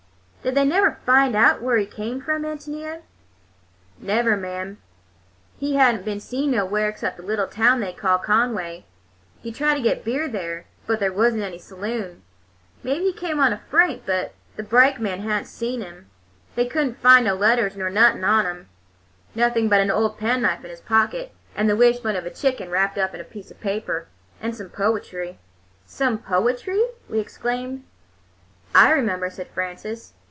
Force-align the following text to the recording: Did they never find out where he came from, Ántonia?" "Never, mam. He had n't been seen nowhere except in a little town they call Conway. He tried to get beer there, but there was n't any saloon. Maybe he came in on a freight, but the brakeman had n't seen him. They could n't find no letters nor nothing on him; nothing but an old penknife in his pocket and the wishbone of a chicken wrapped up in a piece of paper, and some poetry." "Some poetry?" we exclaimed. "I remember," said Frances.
Did 0.43 0.55
they 0.55 0.65
never 0.65 0.97
find 1.05 1.35
out 1.35 1.61
where 1.61 1.77
he 1.77 1.85
came 1.85 2.19
from, 2.19 2.41
Ántonia?" 2.41 3.03
"Never, 3.99 4.35
mam. 4.35 4.79
He 5.59 5.75
had 5.75 5.93
n't 5.97 6.03
been 6.03 6.19
seen 6.19 6.49
nowhere 6.49 6.89
except 6.89 7.19
in 7.19 7.25
a 7.25 7.27
little 7.27 7.45
town 7.45 7.79
they 7.79 7.93
call 7.93 8.17
Conway. 8.17 8.85
He 9.39 9.51
tried 9.51 9.75
to 9.75 9.83
get 9.83 10.03
beer 10.03 10.27
there, 10.27 10.65
but 10.87 10.99
there 10.99 11.13
was 11.13 11.35
n't 11.35 11.43
any 11.43 11.59
saloon. 11.59 12.23
Maybe 12.81 13.03
he 13.05 13.13
came 13.13 13.33
in 13.37 13.43
on 13.43 13.53
a 13.53 13.61
freight, 13.69 14.01
but 14.07 14.33
the 14.55 14.63
brakeman 14.63 15.19
had 15.19 15.41
n't 15.41 15.47
seen 15.47 15.81
him. 15.81 16.09
They 16.55 16.65
could 16.65 16.87
n't 16.87 16.97
find 16.97 17.25
no 17.25 17.35
letters 17.35 17.75
nor 17.77 17.91
nothing 17.91 18.23
on 18.23 18.47
him; 18.47 18.67
nothing 19.35 19.69
but 19.69 19.79
an 19.79 19.91
old 19.91 20.17
penknife 20.17 20.63
in 20.65 20.71
his 20.71 20.81
pocket 20.81 21.35
and 21.55 21.69
the 21.69 21.75
wishbone 21.75 22.15
of 22.15 22.25
a 22.25 22.31
chicken 22.31 22.71
wrapped 22.71 22.97
up 22.97 23.13
in 23.13 23.21
a 23.21 23.23
piece 23.23 23.51
of 23.51 23.61
paper, 23.61 24.07
and 24.41 24.55
some 24.55 24.69
poetry." 24.69 25.37
"Some 25.85 26.17
poetry?" 26.17 26.81
we 27.07 27.19
exclaimed. 27.19 27.83
"I 28.73 28.89
remember," 28.89 29.29
said 29.29 29.47
Frances. 29.49 30.13